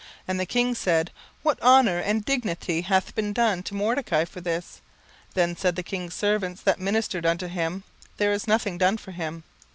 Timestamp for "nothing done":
8.47-8.97